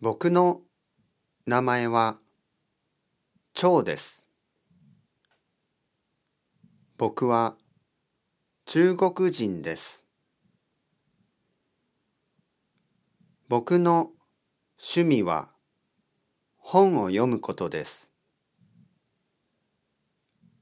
[0.00, 0.60] 僕の
[1.46, 2.18] 名前は
[3.54, 4.28] 張です。
[6.98, 7.56] 僕は
[8.66, 10.06] 中国人です。
[13.48, 14.10] 僕の
[14.78, 15.50] 趣味は
[16.56, 18.12] 本を読むことです。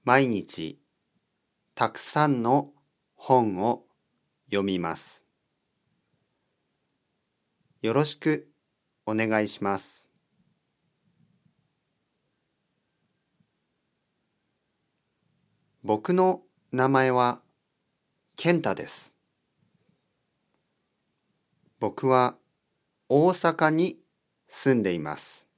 [0.05, 0.79] 毎日
[1.75, 2.71] たくさんの
[3.15, 3.85] 本を
[4.47, 5.25] 読みます。
[7.81, 8.52] よろしく
[9.07, 10.07] お願いします。
[15.83, 17.43] 僕の名前は
[18.37, 19.17] 健太です。
[21.81, 22.37] 僕は
[23.09, 23.99] 大阪に
[24.47, 25.49] 住んでいます。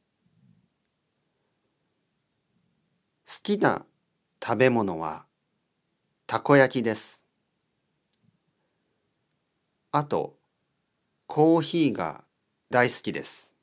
[3.27, 3.85] 好きな
[4.43, 5.27] 食べ物は
[6.27, 7.27] たこ焼きです。
[9.93, 10.37] あと、
[11.27, 12.24] コーヒーが
[12.75, 13.55] 大好きです。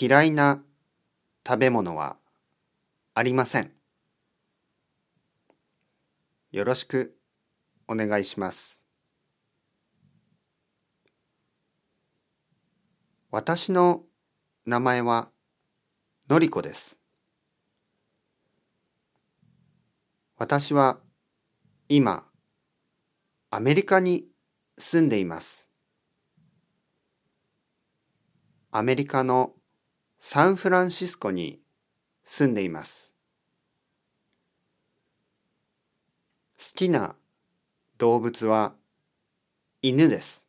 [0.00, 0.62] 嫌いな
[1.44, 2.18] 食べ物は
[3.14, 3.72] ありません。
[6.52, 7.16] よろしく
[7.88, 8.84] お願いします。
[13.32, 14.04] 私の
[14.66, 15.32] 名前は
[16.28, 17.00] のりこです。
[20.36, 21.00] 私は
[21.88, 22.24] 今
[23.50, 24.28] アメリカに
[24.78, 25.73] 住んでいます。
[28.76, 29.52] アメリカの
[30.18, 31.60] サンフランシスコに
[32.24, 33.14] 住んでいます。
[36.58, 37.14] 好きな
[37.98, 38.74] 動物は
[39.80, 40.48] 犬です。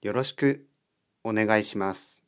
[0.00, 0.66] よろしく
[1.22, 2.22] お願いします。